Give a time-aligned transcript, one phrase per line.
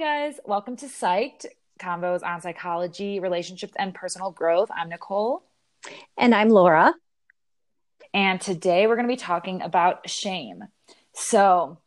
[0.00, 0.38] Hi, guys.
[0.44, 1.46] Welcome to Psyched
[1.80, 4.70] Convos on Psychology, Relationships, and Personal Growth.
[4.72, 5.42] I'm Nicole.
[6.16, 6.94] And I'm Laura.
[8.14, 10.62] And today we're going to be talking about shame.
[11.14, 11.78] So,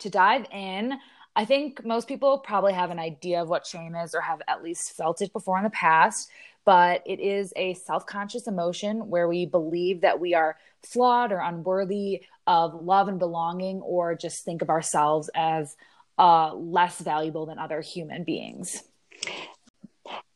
[0.00, 0.94] to dive in,
[1.36, 4.64] I think most people probably have an idea of what shame is or have at
[4.64, 6.30] least felt it before in the past,
[6.64, 11.38] but it is a self conscious emotion where we believe that we are flawed or
[11.38, 15.76] unworthy of love and belonging, or just think of ourselves as
[16.18, 18.82] uh, less valuable than other human beings.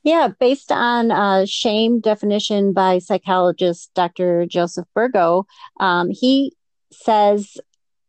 [0.02, 4.46] Yeah, based on uh, shame definition by psychologist Dr.
[4.46, 5.46] Joseph Burgo,
[5.80, 6.54] um, he
[6.92, 7.58] says,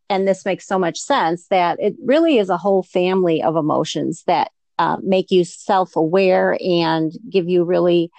[0.09, 4.23] and this makes so much sense, that it really is a whole family of emotions
[4.27, 8.11] that uh, make you self aware and give you really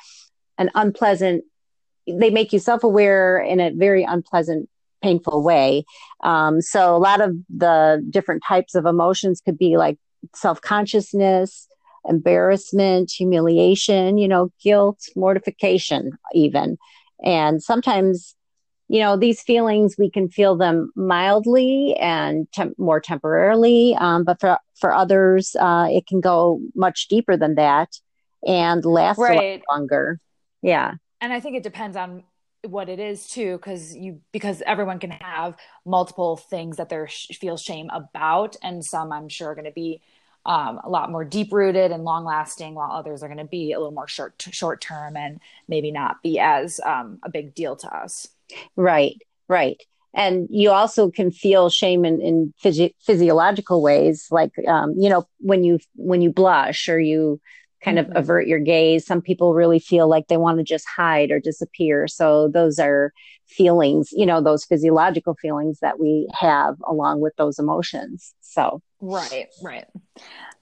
[0.58, 1.44] an unpleasant,
[2.06, 4.68] they make you self aware in a very unpleasant
[5.02, 5.84] painful way.
[6.22, 9.98] Um, so a lot of the different types of emotions could be like
[10.34, 11.66] self consciousness,
[12.08, 16.78] embarrassment, humiliation, you know, guilt, mortification, even.
[17.24, 18.34] And sometimes,
[18.88, 23.94] you know, these feelings, we can feel them mildly and more temporarily.
[23.98, 27.90] Um, but for, for others, uh, it can go much deeper than that
[28.46, 29.62] and last right.
[29.70, 30.18] longer.
[30.62, 30.94] Yeah.
[31.20, 32.24] And I think it depends on
[32.62, 37.56] what it is too because you because everyone can have multiple things that they feel
[37.56, 40.00] shame about and some i'm sure are going to be
[40.46, 43.72] um, a lot more deep rooted and long lasting while others are going to be
[43.72, 47.76] a little more short short term and maybe not be as um, a big deal
[47.76, 48.28] to us.
[48.74, 49.82] Right right.
[50.14, 55.26] And you also can feel shame in, in physio- physiological ways like um, you know
[55.38, 57.40] when you when you blush or you
[57.82, 58.10] kind mm-hmm.
[58.10, 59.06] of avert your gaze.
[59.06, 62.08] Some people really feel like they want to just hide or disappear.
[62.08, 63.12] So those are
[63.46, 68.34] feelings, you know, those physiological feelings that we have along with those emotions.
[68.40, 69.86] So, right, right.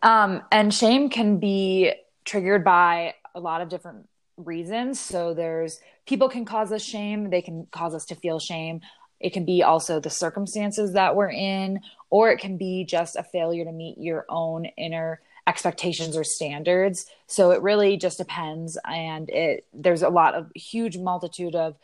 [0.03, 1.93] Um, and shame can be
[2.25, 5.01] triggered by a lot of different reasons.
[5.01, 8.81] So there's people can cause us shame, they can cause us to feel shame.
[9.21, 13.25] It can be also the circumstances that we're in, or it can be just a
[13.25, 17.07] failure to meet your own inner expectations or standards.
[17.27, 18.79] So it really just depends.
[18.85, 21.75] And it, there's a lot of huge multitude of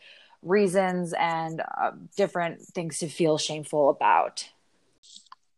[0.43, 4.47] reasons and uh, different things to feel shameful about.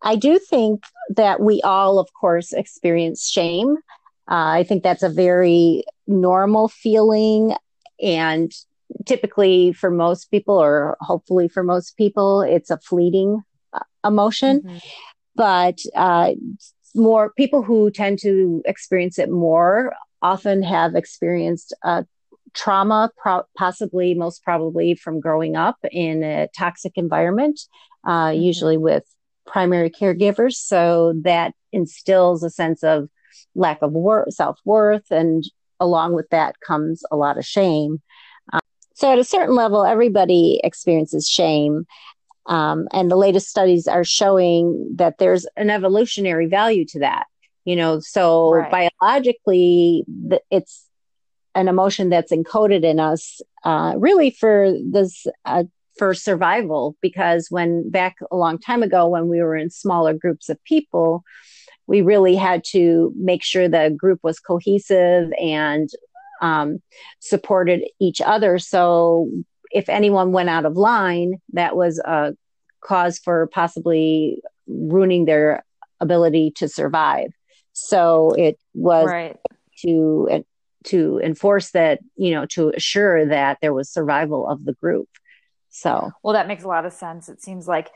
[0.01, 3.75] I do think that we all, of course, experience shame.
[4.29, 7.55] Uh, I think that's a very normal feeling.
[8.01, 8.51] And
[9.05, 14.61] typically, for most people, or hopefully for most people, it's a fleeting uh, emotion.
[14.61, 14.77] Mm-hmm.
[15.35, 16.31] But uh,
[16.97, 22.03] more people who tend to experience it more often have experienced uh,
[22.53, 27.59] trauma, pro- possibly most probably from growing up in a toxic environment,
[28.05, 28.41] uh, mm-hmm.
[28.41, 29.03] usually with
[29.45, 30.55] primary caregivers.
[30.55, 33.09] So that instills a sense of
[33.55, 35.43] lack of wor- self worth, and
[35.79, 38.01] along with that comes a lot of shame.
[38.51, 38.59] Um,
[38.95, 41.85] so, at a certain level, everybody experiences shame.
[42.47, 47.25] Um, and the latest studies are showing that there's an evolutionary value to that.
[47.65, 48.91] You know, so right.
[49.01, 50.05] biologically,
[50.49, 50.85] it's
[51.53, 55.65] an emotion that's encoded in us, uh, really for this uh,
[55.97, 56.95] for survival.
[57.01, 61.23] Because when back a long time ago, when we were in smaller groups of people,
[61.87, 65.89] we really had to make sure the group was cohesive and
[66.41, 66.81] um,
[67.19, 68.59] supported each other.
[68.59, 69.29] So
[69.71, 72.35] if anyone went out of line, that was a
[72.81, 75.63] cause for possibly ruining their
[75.99, 77.31] ability to survive.
[77.73, 79.37] So it was right.
[79.83, 80.43] to
[80.85, 85.09] to enforce that, you know, to assure that there was survival of the group.
[85.69, 87.29] So well, that makes a lot of sense.
[87.29, 87.89] It seems like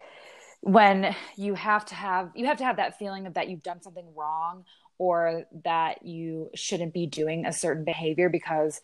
[0.62, 3.82] when you have to have you have to have that feeling of that you've done
[3.82, 4.66] something wrong
[5.00, 8.82] or that you shouldn't be doing a certain behavior because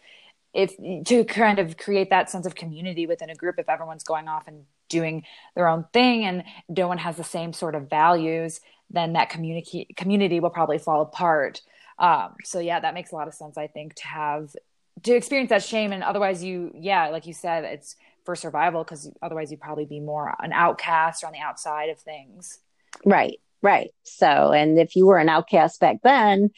[0.54, 0.76] if
[1.06, 4.48] to kind of create that sense of community within a group if everyone's going off
[4.48, 5.24] and doing
[5.56, 8.60] their own thing and no one has the same sort of values
[8.90, 11.62] then that community community will probably fall apart.
[12.00, 14.56] Um, so yeah that makes a lot of sense i think to have
[15.04, 17.96] to experience that shame and otherwise you yeah like you said it's
[18.28, 21.98] for survival because otherwise you'd probably be more an outcast or on the outside of
[21.98, 22.60] things.
[23.06, 23.92] Right right.
[24.04, 26.52] So and if you were an outcast back then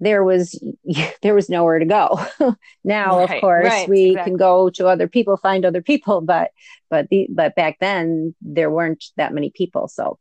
[0.00, 0.58] there was
[1.22, 2.18] there was nowhere to go
[2.84, 4.30] now right, of course right, we exactly.
[4.30, 6.50] can go to other people find other people but
[6.88, 10.18] but the but back then there weren't that many people so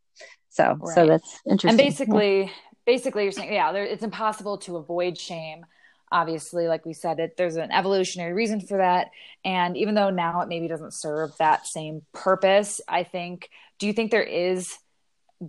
[0.49, 0.95] so right.
[0.95, 2.49] so that's interesting and basically yeah.
[2.85, 5.65] basically you're saying yeah there, it's impossible to avoid shame
[6.11, 9.07] obviously like we said it there's an evolutionary reason for that
[9.45, 13.93] and even though now it maybe doesn't serve that same purpose i think do you
[13.93, 14.75] think there is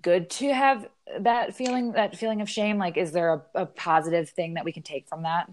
[0.00, 0.88] good to have
[1.20, 2.78] that feeling that feeling of shame?
[2.78, 5.50] Like is there a, a positive thing that we can take from that?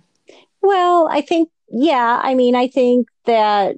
[0.62, 3.78] Well i think yeah i mean i think that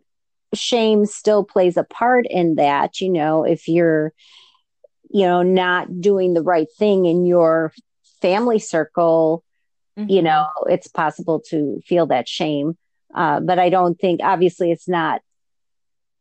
[0.53, 4.13] shame still plays a part in that you know if you're
[5.09, 7.73] you know not doing the right thing in your
[8.21, 9.43] family circle
[9.97, 10.09] mm-hmm.
[10.09, 12.77] you know it's possible to feel that shame.
[13.13, 15.21] Uh, but i don't think obviously it's not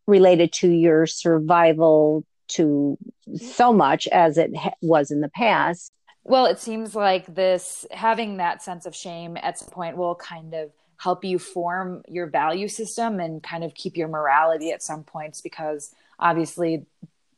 [0.06, 2.98] related to your survival to
[3.36, 5.92] so much as it ha- was in the past.
[6.24, 10.54] Well it seems like this having that sense of shame at some point will kind
[10.54, 15.04] of help you form your value system and kind of keep your morality at some
[15.04, 16.84] points because obviously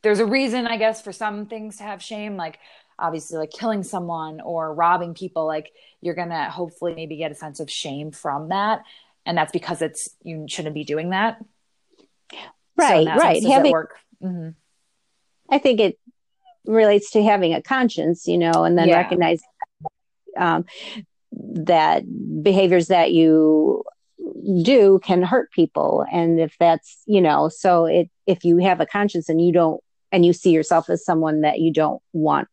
[0.01, 2.57] there's a reason i guess for some things to have shame like
[3.01, 7.59] obviously like killing someone or robbing people like you're gonna hopefully maybe get a sense
[7.59, 8.83] of shame from that.
[9.25, 11.43] And that's because it's you shouldn't be doing that.
[12.77, 13.43] Right so right.
[13.43, 13.95] having work?
[14.23, 14.49] Mm-hmm.
[15.51, 15.99] I think it
[16.65, 18.97] relates to having a conscience you know and then yeah.
[18.97, 19.47] recognizing
[20.37, 20.65] um,
[21.31, 22.03] that
[22.43, 23.83] behaviors that you
[24.63, 26.05] do can hurt people.
[26.11, 29.81] And if that's you know so it if you have a conscience and you don't
[30.11, 32.47] and you see yourself as someone that you don't want.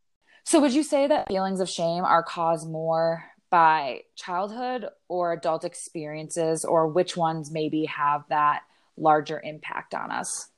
[0.45, 5.65] So would you say that feelings of shame are caused more by childhood or adult
[5.65, 8.63] experiences or which ones maybe have that
[8.97, 10.49] larger impact on us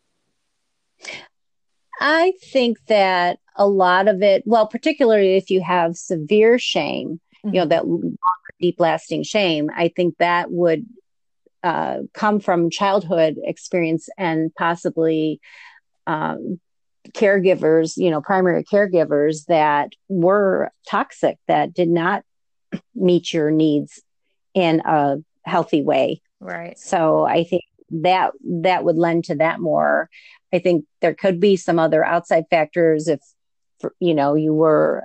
[2.01, 7.55] i think that a lot of it well particularly if you have severe shame mm-hmm.
[7.55, 8.09] you know mm-hmm.
[8.09, 8.15] that
[8.61, 10.87] deep lasting shame i think that would
[11.63, 15.41] uh, come from childhood experience and possibly
[16.07, 16.59] um,
[17.13, 22.25] caregivers you know primary caregivers that were toxic that did not
[22.95, 24.01] meet your needs
[24.55, 30.09] in a healthy way right so i think that that would lend to that more
[30.53, 33.21] i think there could be some other outside factors if
[33.99, 35.05] you know you were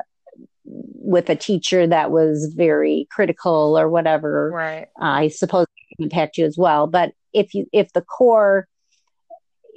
[0.65, 4.49] with a teacher that was very critical or whatever.
[4.51, 4.87] Right.
[4.99, 5.67] Uh, i suppose
[5.99, 6.87] impact you as well.
[6.87, 8.67] But if you if the core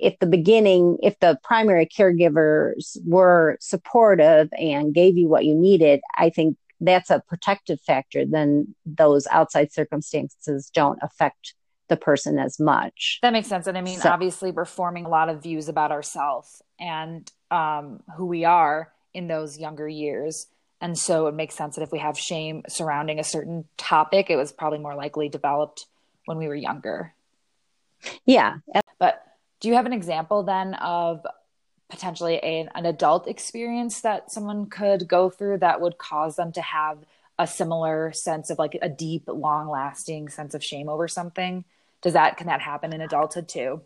[0.00, 6.00] if the beginning if the primary caregivers were supportive and gave you what you needed
[6.16, 11.54] i think that's a protective factor then those outside circumstances don't affect
[11.88, 15.08] the person as much that makes sense and i mean so, obviously we're forming a
[15.08, 20.48] lot of views about ourselves and um, who we are in those younger years
[20.80, 24.36] and so it makes sense that if we have shame surrounding a certain topic, it
[24.36, 25.86] was probably more likely developed
[26.26, 27.14] when we were younger.
[28.24, 28.58] Yeah.
[28.98, 29.24] But
[29.60, 31.26] do you have an example then of
[31.88, 36.62] potentially a, an adult experience that someone could go through that would cause them to
[36.62, 36.98] have
[37.38, 41.64] a similar sense of like a deep, long lasting sense of shame over something?
[42.02, 43.82] Does that, can that happen in adulthood too?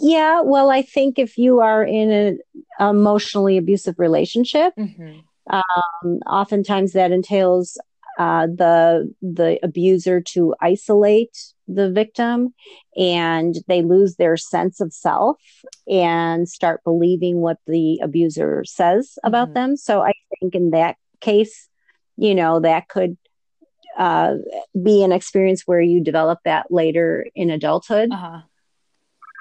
[0.00, 2.38] Yeah, well, I think if you are in an
[2.80, 5.18] emotionally abusive relationship, mm-hmm.
[5.50, 7.78] um, oftentimes that entails
[8.18, 11.36] uh, the the abuser to isolate
[11.68, 12.54] the victim,
[12.96, 15.40] and they lose their sense of self
[15.88, 19.54] and start believing what the abuser says about mm-hmm.
[19.54, 19.76] them.
[19.76, 21.68] So I think in that case,
[22.16, 23.16] you know, that could
[23.96, 24.34] uh,
[24.80, 28.10] be an experience where you develop that later in adulthood.
[28.12, 28.40] Uh-huh.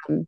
[0.09, 0.27] Um,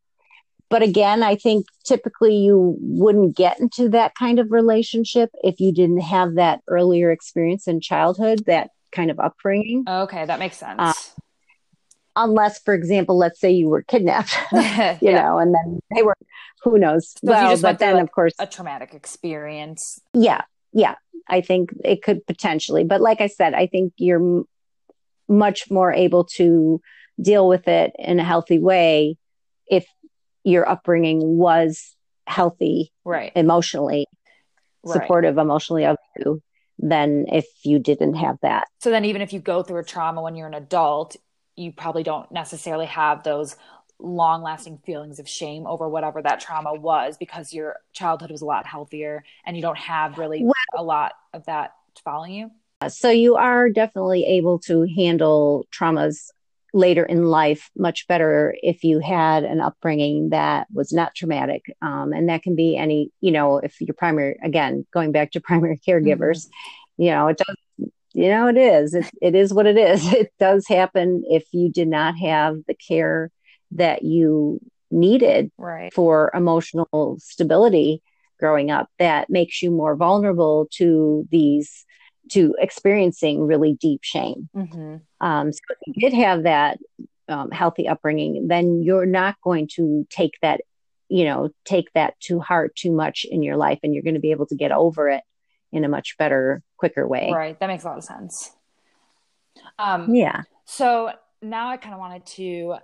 [0.69, 5.71] but again, I think typically you wouldn't get into that kind of relationship if you
[5.71, 9.83] didn't have that earlier experience in childhood, that kind of upbringing.
[9.87, 10.79] Okay, that makes sense.
[10.79, 10.93] Uh,
[12.15, 14.97] unless, for example, let's say you were kidnapped, you yeah.
[15.01, 16.15] know, and then they were,
[16.63, 17.11] who knows?
[17.11, 19.99] So well, but then, like of course, a traumatic experience.
[20.13, 20.41] Yeah,
[20.75, 20.95] yeah.
[21.27, 24.45] I think it could potentially, but like I said, I think you're m-
[25.27, 26.79] much more able to
[27.19, 29.17] deal with it in a healthy way
[29.67, 29.87] if
[30.43, 31.95] your upbringing was
[32.27, 34.05] healthy right emotionally
[34.83, 34.93] right.
[34.93, 36.41] supportive emotionally of you
[36.77, 40.21] than if you didn't have that so then even if you go through a trauma
[40.21, 41.15] when you're an adult
[41.55, 43.55] you probably don't necessarily have those
[43.99, 48.45] long lasting feelings of shame over whatever that trauma was because your childhood was a
[48.45, 51.73] lot healthier and you don't have really well, a lot of that
[52.03, 52.51] following you?
[52.89, 56.29] So you are definitely able to handle traumas
[56.73, 62.11] later in life much better if you had an upbringing that was not traumatic um,
[62.11, 65.79] and that can be any you know if your primary again going back to primary
[65.87, 67.03] caregivers mm-hmm.
[67.03, 67.55] you know it does
[68.15, 68.93] you know it is.
[68.93, 70.13] It, it is what it is.
[70.13, 73.29] It does happen if you did not have the care
[73.71, 74.59] that you
[74.91, 75.93] needed right.
[75.93, 78.01] for emotional stability
[78.39, 81.85] growing up that makes you more vulnerable to these
[82.31, 84.49] to experiencing really deep shame.
[84.55, 84.97] Mm-hmm.
[85.21, 86.79] Um, so if you did have that
[87.27, 90.61] um, healthy upbringing, then you're not going to take that
[91.07, 94.19] you know take that to heart too much in your life and you're going to
[94.19, 95.23] be able to get over it
[95.71, 98.51] in a much better quicker way right that makes a lot of sense
[99.77, 102.75] um yeah so now i kind of wanted to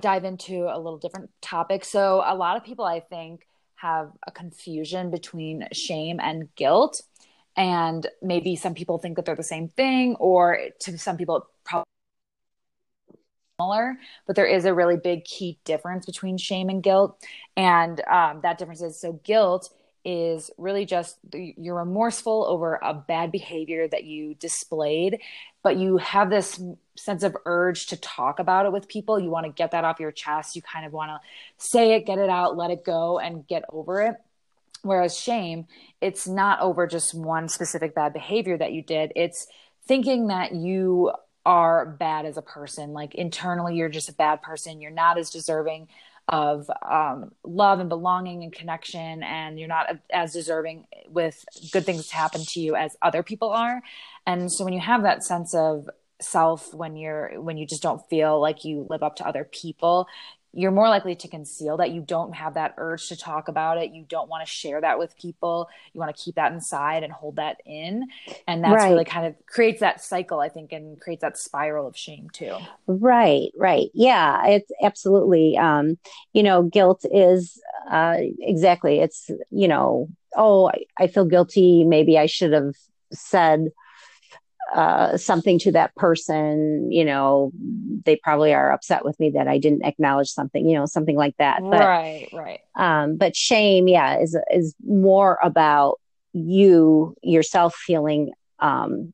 [0.00, 1.84] dive into a little different topic.
[1.84, 7.02] So a lot of people i think have a confusion between shame and guilt.
[7.56, 11.84] And maybe some people think that they're the same thing or to some people probably
[13.60, 17.20] similar, but there is a really big key difference between shame and guilt.
[17.56, 19.68] And um, that difference is so guilt
[20.04, 25.20] is really just you're remorseful over a bad behavior that you displayed,
[25.62, 26.60] but you have this
[26.96, 29.20] sense of urge to talk about it with people.
[29.20, 30.56] You want to get that off your chest.
[30.56, 31.20] You kind of want to
[31.56, 34.16] say it, get it out, let it go, and get over it.
[34.82, 35.66] Whereas shame,
[36.00, 39.12] it's not over just one specific bad behavior that you did.
[39.14, 39.46] It's
[39.86, 41.12] thinking that you
[41.44, 42.92] are bad as a person.
[42.92, 44.80] Like internally, you're just a bad person.
[44.80, 45.88] You're not as deserving
[46.28, 52.08] of um, love and belonging and connection, and you're not as deserving with good things
[52.08, 53.82] to happen to you as other people are.
[54.26, 55.88] And so, when you have that sense of
[56.22, 60.06] self when you're when you just don't feel like you live up to other people
[60.54, 63.92] you're more likely to conceal that you don't have that urge to talk about it.
[63.92, 65.68] You don't want to share that with people.
[65.92, 68.08] You want to keep that inside and hold that in.
[68.46, 68.90] And that's right.
[68.90, 72.56] really kind of creates that cycle i think and creates that spiral of shame too.
[72.86, 73.90] Right right.
[73.94, 75.98] Yeah it's absolutely um
[76.32, 81.84] you know guilt is uh exactly it's you know oh I, I feel guilty.
[81.84, 82.74] Maybe i should have
[83.12, 83.68] said
[84.74, 87.52] uh, something to that person, you know,
[88.04, 91.36] they probably are upset with me that I didn't acknowledge something, you know, something like
[91.38, 91.60] that.
[91.62, 92.60] But, right, right.
[92.74, 96.00] Um, but shame, yeah, is is more about
[96.32, 99.12] you yourself feeling um,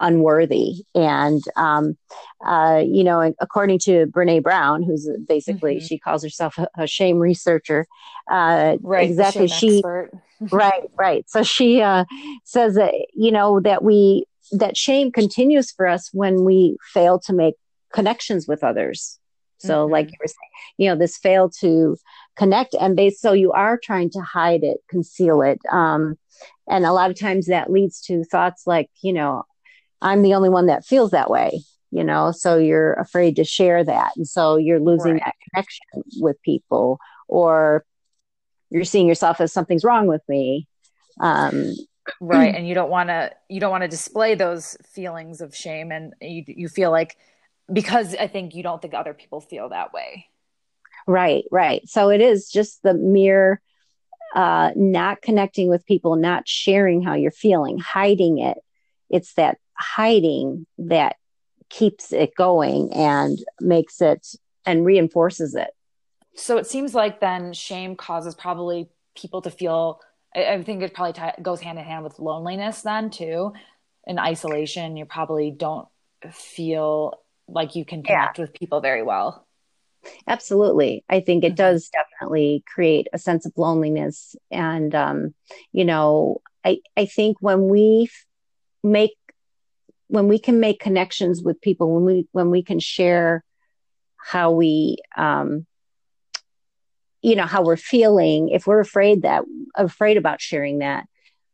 [0.00, 1.96] unworthy, and um,
[2.44, 5.86] uh, you know, according to Brene Brown, who's basically mm-hmm.
[5.86, 7.86] she calls herself a, a shame researcher.
[8.28, 9.46] Uh, right, exactly.
[9.46, 9.82] She
[10.50, 11.28] right, right.
[11.30, 12.04] So she uh,
[12.42, 17.32] says that you know that we that shame continues for us when we fail to
[17.32, 17.54] make
[17.92, 19.18] connections with others.
[19.58, 19.92] So, mm-hmm.
[19.92, 21.96] like you were saying, you know, this fail to
[22.36, 23.20] connect and base.
[23.20, 25.58] So you are trying to hide it, conceal it.
[25.70, 26.18] Um,
[26.68, 29.44] and a lot of times that leads to thoughts like, you know,
[30.02, 33.82] I'm the only one that feels that way, you know, so you're afraid to share
[33.82, 34.12] that.
[34.16, 35.22] And so you're losing right.
[35.24, 35.86] that connection
[36.18, 36.98] with people
[37.28, 37.84] or
[38.70, 40.68] you're seeing yourself as something's wrong with me.
[41.20, 41.74] Um,
[42.20, 42.54] right.
[42.56, 46.14] And you don't want to you don't want to display those feelings of shame and
[46.20, 47.16] you you feel like
[47.72, 50.26] because i think you don't think other people feel that way.
[51.06, 51.88] Right right.
[51.88, 53.60] So it is just the mere
[54.34, 58.58] uh not connecting with people not sharing how you're feeling hiding it.
[59.10, 61.16] It's that hiding that
[61.68, 64.26] keeps it going and makes it
[64.64, 65.70] and reinforces it.
[66.34, 70.00] So it seems like then shame causes probably people to feel
[70.36, 73.54] I, I think it probably t- goes hand in hand with loneliness then too.
[74.06, 75.88] In isolation, you probably don't
[76.30, 78.42] feel like you can connect yeah.
[78.42, 79.46] with people very well.
[80.28, 81.04] Absolutely.
[81.08, 81.56] I think it mm-hmm.
[81.56, 84.36] does definitely create a sense of loneliness.
[84.50, 85.34] And, um,
[85.72, 88.08] you know, I, I think when we
[88.84, 89.16] make,
[90.08, 93.42] when we can make connections with people, when we, when we can share
[94.16, 95.66] how we, um,
[97.22, 99.44] you know how we're feeling if we're afraid that
[99.74, 101.06] afraid about sharing that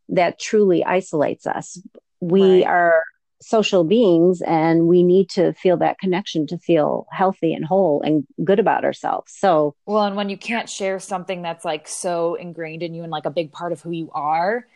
[0.09, 1.81] that truly isolates us
[2.21, 2.67] we right.
[2.67, 3.03] are
[3.41, 8.25] social beings and we need to feel that connection to feel healthy and whole and
[8.45, 12.83] good about ourselves so well and when you can't share something that's like so ingrained
[12.83, 14.67] in you and like a big part of who you are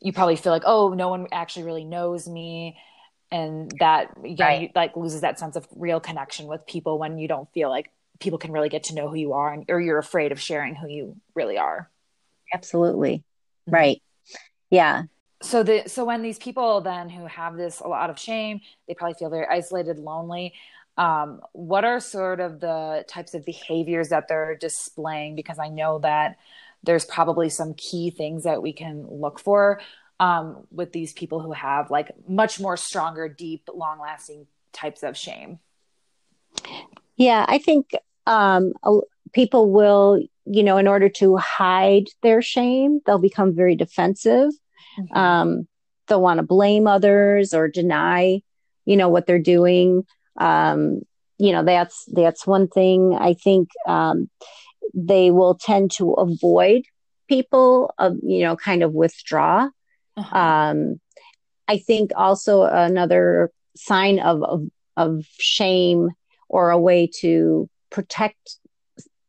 [0.00, 2.76] you probably feel like oh no one actually really knows me
[3.32, 4.62] and that yeah right.
[4.62, 7.90] you, like loses that sense of real connection with people when you don't feel like
[8.20, 10.74] people can really get to know who you are and, or you're afraid of sharing
[10.74, 11.90] who you really are.
[12.52, 13.18] Absolutely.
[13.68, 13.74] Mm-hmm.
[13.74, 14.02] right.
[14.70, 15.04] Yeah.
[15.42, 18.94] So the so when these people then who have this a lot of shame they
[18.94, 20.54] probably feel very isolated lonely
[20.96, 25.36] um, what are sort of the types of behaviors that they're displaying?
[25.36, 26.36] Because i know that
[26.82, 29.80] there's probably some key things that we can look for
[30.20, 35.16] um, with these people who have like much more stronger deep long lasting types of
[35.16, 35.58] shame
[37.16, 37.90] yeah i think
[38.26, 38.72] um,
[39.32, 44.50] people will, you know, in order to hide their shame, they'll become very defensive.
[44.98, 45.16] Mm-hmm.
[45.16, 45.68] Um,
[46.06, 48.40] they'll want to blame others or deny,
[48.84, 50.04] you know, what they're doing.
[50.38, 51.02] Um,
[51.38, 53.14] you know, that's that's one thing.
[53.14, 54.30] I think um,
[54.94, 56.84] they will tend to avoid
[57.28, 59.68] people, uh, you know, kind of withdraw.
[60.16, 60.38] Uh-huh.
[60.38, 61.00] Um,
[61.68, 66.08] I think also another sign of, of of shame
[66.56, 68.56] or a way to protect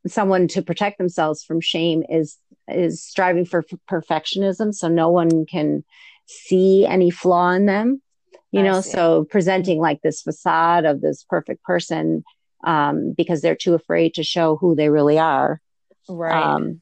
[0.06, 4.74] someone to protect themselves from shame is is striving for perfectionism.
[4.74, 5.84] So no one can
[6.26, 8.02] see any flaw in them
[8.50, 8.90] you I know see.
[8.90, 12.24] so presenting like this facade of this perfect person
[12.64, 15.60] um, because they're too afraid to show who they really are.
[16.08, 16.42] Right.
[16.42, 16.80] Um,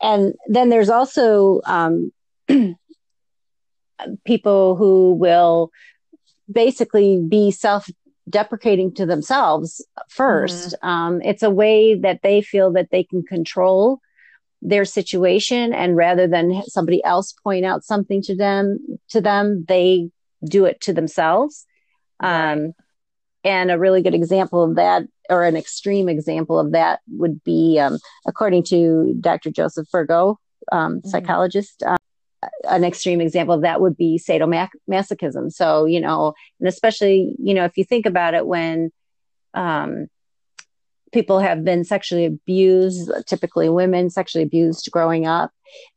[0.00, 2.12] and then there's also um,
[4.24, 5.70] people who will
[6.50, 7.88] basically be self
[8.28, 10.88] deprecating to themselves 1st mm-hmm.
[10.88, 14.00] um, it's a way that they feel that they can control
[14.62, 18.78] their situation and rather than somebody else point out something to them
[19.10, 20.08] to them they
[20.48, 21.66] do it to themselves
[22.20, 22.72] um,
[23.44, 27.78] and a really good example of that or an extreme example of that would be
[27.78, 30.38] um, according to dr joseph Burgo
[30.72, 31.08] um, mm-hmm.
[31.08, 31.98] psychologist uh,
[32.64, 35.52] an extreme example of that would be sadomasochism.
[35.52, 38.90] So, you know, and especially, you know, if you think about it, when
[39.54, 40.08] um,
[41.12, 45.52] people have been sexually abused, typically women sexually abused growing up,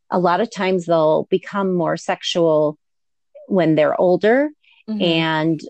[0.10, 2.78] a lot of times they'll become more sexual
[3.48, 4.50] when they're older.
[4.90, 5.02] Mm-hmm.
[5.02, 5.62] And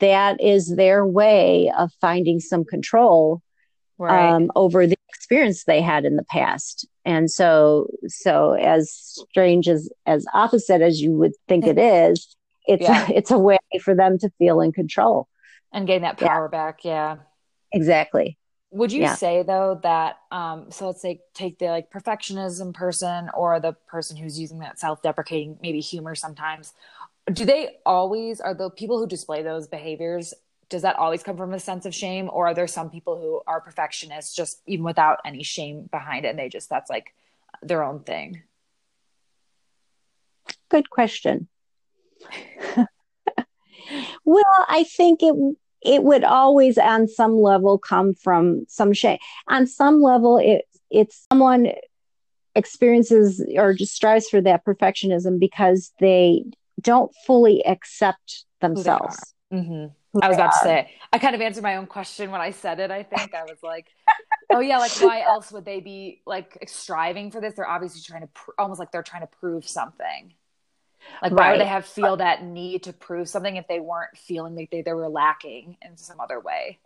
[0.00, 3.42] that is their way of finding some control
[3.98, 4.30] right.
[4.30, 9.90] um, over the experience they had in the past and so so as strange as
[10.06, 13.06] as opposite as you would think it is it's yeah.
[13.08, 15.28] a, it's a way for them to feel in control
[15.72, 16.58] and gain that power yeah.
[16.58, 17.16] back yeah
[17.72, 18.36] exactly
[18.72, 19.14] would you yeah.
[19.14, 24.16] say though that um so let's say take the like perfectionism person or the person
[24.16, 26.72] who's using that self-deprecating maybe humor sometimes
[27.32, 30.34] do they always are the people who display those behaviors
[30.70, 33.42] does that always come from a sense of shame or are there some people who
[33.46, 37.12] are perfectionists just even without any shame behind it and they just that's like
[37.62, 38.42] their own thing?
[40.70, 41.48] Good question.
[44.24, 45.34] Well i think it
[45.82, 49.18] it would always on some level come from some shame.
[49.48, 51.72] On some level it it's someone
[52.54, 56.44] experiences or just strives for that perfectionism because they
[56.80, 59.34] don't fully accept themselves.
[59.52, 59.86] Mm-hmm.
[60.20, 62.80] I was about to say, I kind of answered my own question when I said
[62.80, 62.90] it.
[62.90, 63.86] I think I was like,
[64.50, 67.54] oh yeah, like why else would they be like striving for this?
[67.54, 70.34] They're obviously trying to pr- almost like they're trying to prove something.
[71.22, 71.50] Like why right.
[71.52, 74.82] would they have feel that need to prove something if they weren't feeling like they,
[74.82, 76.78] they were lacking in some other way?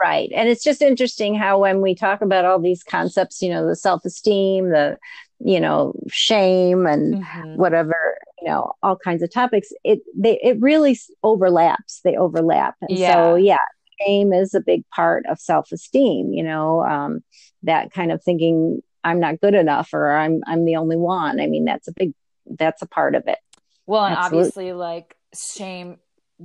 [0.00, 0.30] Right.
[0.34, 3.76] And it's just interesting how when we talk about all these concepts, you know, the
[3.76, 4.96] self-esteem, the
[5.40, 7.56] you know, shame and mm-hmm.
[7.56, 12.00] whatever, you know, all kinds of topics, it they it really overlaps.
[12.04, 12.74] They overlap.
[12.82, 13.12] And yeah.
[13.12, 13.56] so yeah,
[14.00, 17.22] shame is a big part of self-esteem, you know, um,
[17.62, 21.40] that kind of thinking I'm not good enough or I'm I'm the only one.
[21.40, 22.14] I mean, that's a big
[22.46, 23.38] that's a part of it.
[23.86, 24.38] Well, and Absolutely.
[24.38, 25.98] obviously like shame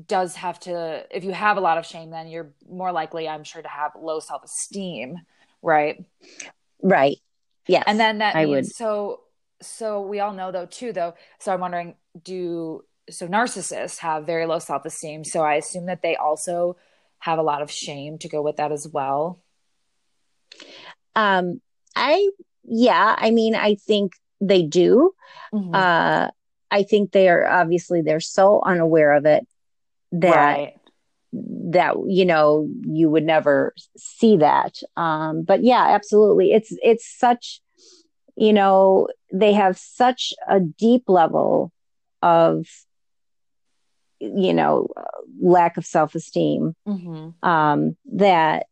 [0.08, 3.44] does have to if you have a lot of shame then you're more likely i'm
[3.44, 5.18] sure to have low self-esteem
[5.62, 6.04] right
[6.82, 7.18] right
[7.68, 8.76] yes and then that I means would.
[8.76, 9.22] so
[9.65, 14.45] so we all know though too though so i'm wondering do so narcissists have very
[14.45, 16.76] low self-esteem so i assume that they also
[17.19, 19.39] have a lot of shame to go with that as well
[21.15, 21.62] um
[21.95, 22.30] i
[22.63, 25.13] yeah i mean i think they do
[25.54, 25.73] mm-hmm.
[25.73, 26.28] uh
[26.71, 29.47] i think they are obviously they're so unaware of it
[30.12, 30.73] that right.
[31.34, 37.62] that you know you would never see that um but yeah absolutely it's it's such
[38.36, 41.72] you know they have such a deep level
[42.22, 42.65] of
[44.19, 44.88] you know
[45.41, 47.48] lack of self-esteem mm-hmm.
[47.48, 48.67] um that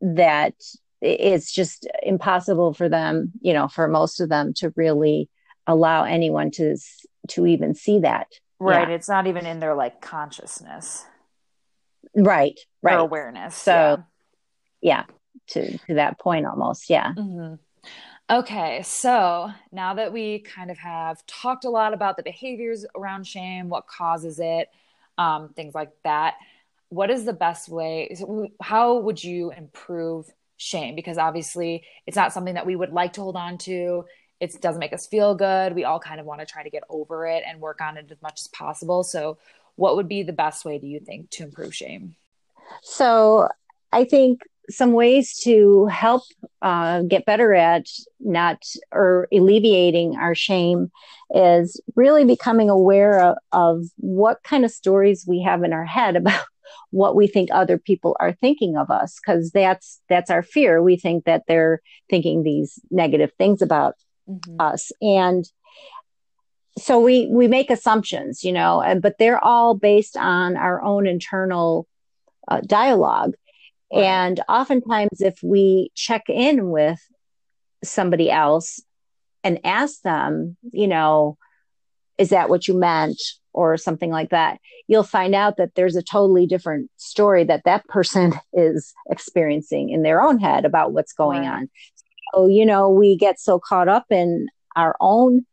[0.00, 0.54] that
[1.00, 5.28] it's just impossible for them you know for most of them to really
[5.66, 6.76] allow anyone to
[7.28, 8.26] to even see that
[8.60, 8.88] Right.
[8.88, 8.94] Yeah.
[8.94, 11.04] It's not even in their like consciousness.
[12.14, 12.60] Right.
[12.82, 12.96] Right.
[12.96, 13.56] Or awareness.
[13.56, 14.04] So
[14.82, 15.04] yeah.
[15.08, 15.14] yeah.
[15.48, 16.90] to to that point almost.
[16.90, 17.14] Yeah.
[17.14, 17.54] Mm-hmm.
[18.30, 23.26] Okay, so now that we kind of have talked a lot about the behaviors around
[23.26, 24.68] shame, what causes it,
[25.18, 26.36] um, things like that,
[26.90, 28.16] what is the best way?
[28.60, 30.94] How would you improve shame?
[30.94, 34.04] Because obviously, it's not something that we would like to hold on to
[34.40, 35.74] it doesn't make us feel good.
[35.74, 38.10] We all kind of want to try to get over it and work on it
[38.10, 39.04] as much as possible.
[39.04, 39.38] So,
[39.76, 42.16] what would be the best way, do you think, to improve shame?
[42.82, 43.48] So,
[43.92, 44.40] I think
[44.70, 46.22] some ways to help
[46.62, 47.86] uh, get better at
[48.20, 50.90] not or alleviating our shame
[51.34, 56.16] is really becoming aware of, of what kind of stories we have in our head
[56.16, 56.44] about
[56.90, 60.96] what we think other people are thinking of us because that's that's our fear we
[60.96, 63.94] think that they're thinking these negative things about
[64.28, 64.56] mm-hmm.
[64.60, 65.50] us and
[66.78, 71.06] so we we make assumptions you know and but they're all based on our own
[71.06, 71.88] internal
[72.50, 73.34] uh, dialogue.
[73.92, 77.00] And oftentimes, if we check in with
[77.82, 78.80] somebody else
[79.42, 81.36] and ask them, you know,
[82.18, 83.20] is that what you meant?
[83.52, 87.84] Or something like that, you'll find out that there's a totally different story that that
[87.88, 91.62] person is experiencing in their own head about what's going right.
[91.62, 91.70] on.
[92.32, 95.46] So, you know, we get so caught up in our own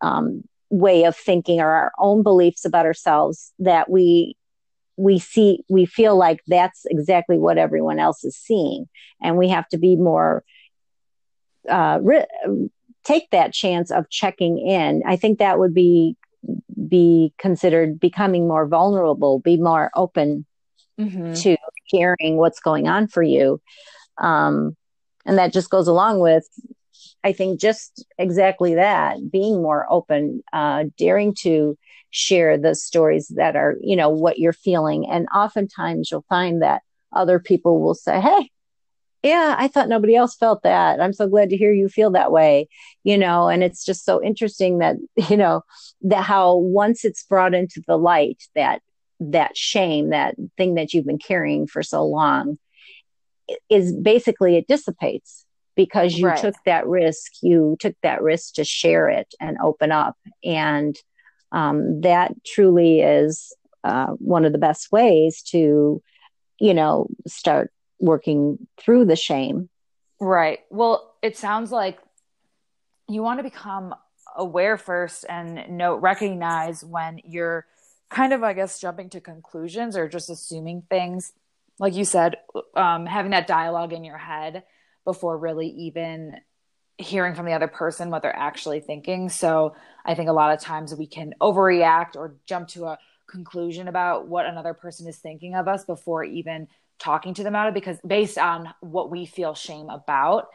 [0.00, 4.36] um, way of thinking or our own beliefs about ourselves that we
[4.96, 8.88] we see we feel like that's exactly what everyone else is seeing.
[9.22, 10.44] And we have to be more
[11.68, 12.26] uh, re-
[13.04, 15.02] take that chance of checking in.
[15.06, 16.16] I think that would be
[16.88, 20.44] be considered becoming more vulnerable be more open
[21.00, 21.32] mm-hmm.
[21.32, 23.60] to hearing what's going on for you.
[24.18, 24.76] Um,
[25.26, 26.46] and that just goes along with
[27.22, 31.76] i think just exactly that being more open uh, daring to
[32.16, 35.10] share the stories that are you know what you're feeling.
[35.10, 38.50] And oftentimes you'll find that other people will say hey
[39.22, 41.00] yeah i thought nobody else felt that.
[41.00, 42.68] I'm so glad to hear you feel that way
[43.02, 43.48] you know?
[43.48, 44.96] And it's just so interesting that
[45.28, 45.62] you know
[46.02, 48.80] that how once it's brought into the light that
[49.18, 52.58] that shame that thing that you've been carrying for so long
[53.68, 55.44] is basically it dissipates
[55.76, 56.38] because you right.
[56.38, 60.16] took that risk you took that risk to share it and open up.
[60.44, 60.96] And
[61.54, 66.02] um, that truly is uh, one of the best ways to
[66.60, 69.70] you know start working through the shame.
[70.20, 70.60] Right.
[70.70, 71.98] Well, it sounds like
[73.08, 73.94] you want to become
[74.36, 77.66] aware first and know recognize when you're
[78.10, 81.32] kind of i guess jumping to conclusions or just assuming things
[81.78, 82.36] like you said
[82.74, 84.64] um, having that dialogue in your head
[85.04, 86.36] before really even
[86.98, 90.60] hearing from the other person what they're actually thinking so i think a lot of
[90.60, 95.54] times we can overreact or jump to a conclusion about what another person is thinking
[95.54, 99.54] of us before even talking to them about it because based on what we feel
[99.54, 100.46] shame about.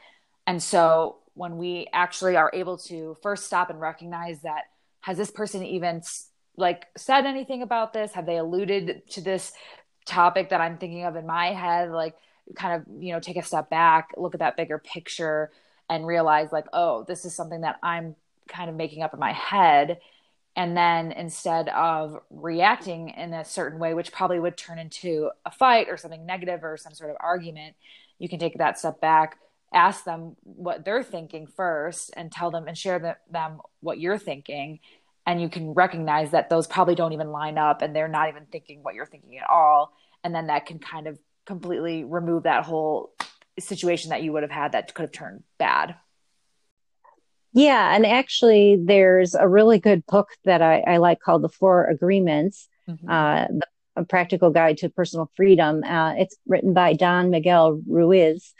[0.47, 4.63] And so when we actually are able to first stop and recognize that
[5.01, 6.01] has this person even
[6.57, 8.13] like said anything about this?
[8.13, 9.51] Have they alluded to this
[10.05, 11.91] topic that I'm thinking of in my head?
[11.91, 12.15] Like
[12.55, 15.51] kind of, you know, take a step back, look at that bigger picture
[15.89, 18.15] and realize like, oh, this is something that I'm
[18.47, 19.99] kind of making up in my head.
[20.55, 25.51] And then instead of reacting in a certain way which probably would turn into a
[25.51, 27.75] fight or something negative or some sort of argument
[28.17, 29.37] you can take that step back
[29.73, 34.17] ask them what they're thinking first and tell them and share the, them what you're
[34.17, 34.79] thinking.
[35.25, 38.45] And you can recognize that those probably don't even line up and they're not even
[38.51, 39.93] thinking what you're thinking at all.
[40.23, 43.13] And then that can kind of completely remove that whole
[43.59, 45.95] situation that you would have had that could have turned bad
[47.53, 51.85] yeah, and actually, there's a really good book that I, I like called The Four
[51.85, 53.09] Agreements, mm-hmm.
[53.09, 55.83] uh, the, A Practical Guide to Personal Freedom.
[55.83, 58.53] Uh, it's written by Don Miguel Ruiz,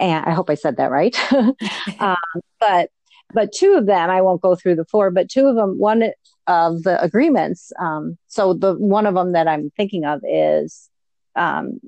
[0.00, 1.14] and I hope I said that right.
[2.00, 2.16] um,
[2.58, 2.90] but
[3.34, 6.12] but two of them, I won't go through the four, but two of them, one
[6.46, 7.70] of the agreements.
[7.78, 10.88] Um, so the one of them that I'm thinking of is.
[11.34, 11.80] Um,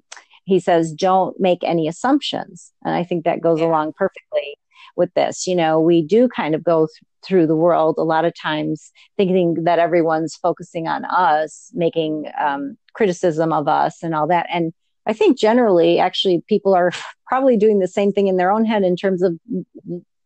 [0.45, 2.73] he says, don't make any assumptions.
[2.85, 3.67] And I think that goes yeah.
[3.67, 4.57] along perfectly
[4.97, 5.47] with this.
[5.47, 6.91] You know, we do kind of go th-
[7.25, 12.77] through the world a lot of times thinking that everyone's focusing on us, making um,
[12.93, 14.47] criticism of us and all that.
[14.53, 14.73] And
[15.07, 16.93] I think generally, actually, people are
[17.27, 19.39] probably doing the same thing in their own head in terms of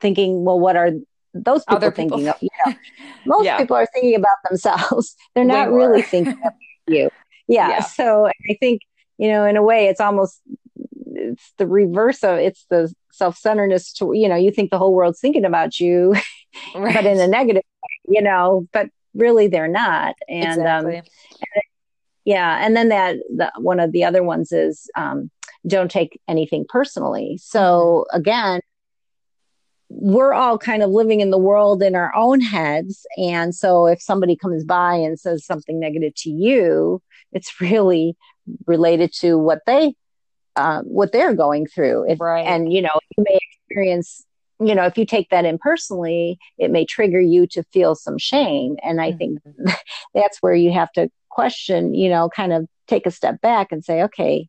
[0.01, 0.91] thinking, well, what are
[1.35, 2.37] those people, Other thinking of?
[2.41, 2.75] You know,
[3.27, 3.59] most yeah.
[3.59, 5.17] people are thinking about themselves.
[5.35, 6.53] They're not really thinking of
[6.87, 7.11] you.
[7.49, 7.69] Yeah.
[7.69, 7.81] yeah.
[7.81, 8.83] So I think,
[9.19, 10.41] you know, in a way, it's almost
[11.19, 15.21] it's the reverse of it's the self-centeredness to you know you think the whole world's
[15.21, 16.15] thinking about you
[16.75, 16.95] right.
[16.95, 20.97] but in a negative way, you know but really they're not and um, exactly.
[20.99, 21.03] um
[21.55, 21.63] and,
[22.25, 25.31] yeah and then that the, one of the other ones is um
[25.67, 28.21] don't take anything personally so mm-hmm.
[28.21, 28.61] again
[29.91, 34.01] we're all kind of living in the world in our own heads and so if
[34.01, 37.03] somebody comes by and says something negative to you
[37.33, 38.17] it's really
[38.67, 39.95] related to what they
[40.59, 42.11] um, what they're going through.
[42.11, 42.45] If, right.
[42.45, 44.25] And, you know, you may experience,
[44.61, 48.19] you know, if you take that in personally, it may trigger you to feel some
[48.19, 48.77] shame.
[48.83, 49.53] And I mm-hmm.
[49.65, 49.77] think
[50.15, 53.85] that's where you have to question, you know, kind of take a step back and
[53.85, 54.49] say, okay,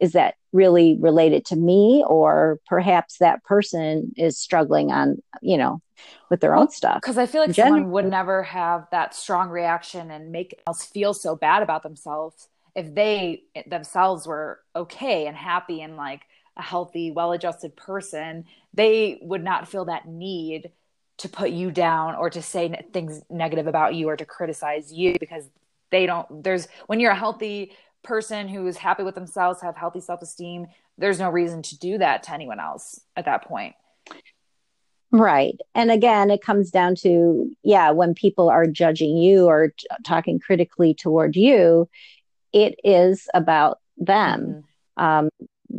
[0.00, 2.02] is that really related to me?
[2.06, 5.82] Or perhaps that person is struggling on, you know,
[6.30, 7.02] with their well, own stuff.
[7.02, 10.84] Because I feel like Gen- someone would never have that strong reaction and make else
[10.84, 16.22] feel so bad about themselves if they themselves were okay and happy and like
[16.56, 20.70] a healthy, well adjusted person, they would not feel that need
[21.18, 25.16] to put you down or to say things negative about you or to criticize you
[25.20, 25.48] because
[25.90, 30.22] they don't, there's, when you're a healthy person who's happy with themselves, have healthy self
[30.22, 30.66] esteem,
[30.98, 33.74] there's no reason to do that to anyone else at that point.
[35.10, 35.56] Right.
[35.76, 40.40] And again, it comes down to, yeah, when people are judging you or t- talking
[40.40, 41.88] critically toward you,
[42.54, 44.64] it is about them.
[44.96, 45.04] Mm-hmm.
[45.04, 45.28] Um,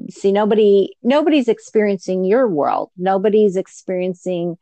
[0.09, 2.91] see, nobody, nobody's experiencing your world.
[2.97, 4.57] Nobody's experiencing,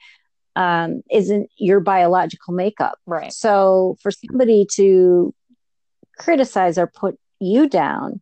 [0.56, 3.00] um, isn't your biological makeup.
[3.06, 3.34] Right.
[3.34, 5.34] So for somebody to
[6.20, 8.22] criticize or put you down,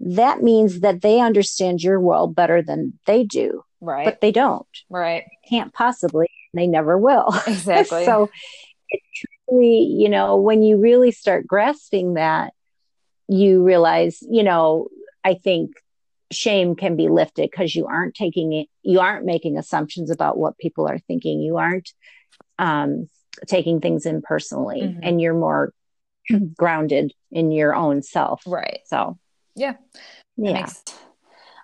[0.00, 3.62] that means that they understand your world better than they do.
[3.80, 4.06] Right.
[4.06, 4.66] But they don't.
[4.88, 5.24] Right.
[5.48, 6.28] Can't possibly.
[6.54, 7.28] They never will.
[7.46, 8.06] Exactly.
[8.06, 8.30] so
[8.88, 12.54] it's truly, you know, when you really start grasping that,
[13.28, 14.88] you realize, you know,
[15.24, 15.72] I think
[16.30, 20.58] shame can be lifted because you aren't taking it, you aren't making assumptions about what
[20.58, 21.40] people are thinking.
[21.40, 21.92] You aren't
[22.58, 23.08] um,
[23.46, 25.00] taking things in personally, mm-hmm.
[25.02, 25.72] and you're more
[26.56, 28.42] grounded in your own self.
[28.46, 28.80] Right.
[28.86, 29.18] So,
[29.54, 29.74] yeah.
[30.36, 30.52] Yeah.
[30.52, 30.84] Makes...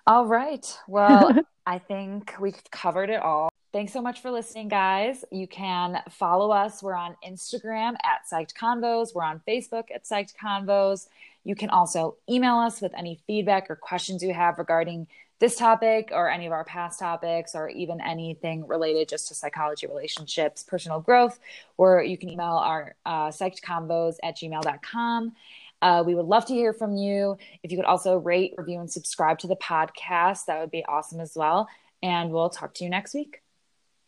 [0.07, 0.65] All right.
[0.87, 3.49] Well, I think we've covered it all.
[3.73, 5.25] Thanks so much for listening, guys.
[5.31, 6.81] You can follow us.
[6.81, 9.13] We're on Instagram at Psyched Convos.
[9.13, 11.07] We're on Facebook at Psyched Convos.
[11.45, 15.07] You can also email us with any feedback or questions you have regarding
[15.39, 19.85] this topic or any of our past topics or even anything related just to psychology,
[19.85, 21.39] relationships, personal growth,
[21.77, 25.33] or you can email our uh, psychedconvos at gmail.com.
[25.81, 27.37] Uh, we would love to hear from you.
[27.61, 31.19] If you could also rate, review, and subscribe to the podcast, that would be awesome
[31.19, 31.67] as well.
[32.01, 33.44] And we'll talk to you next week.